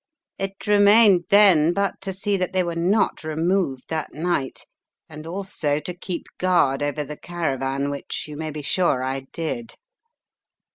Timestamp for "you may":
8.27-8.49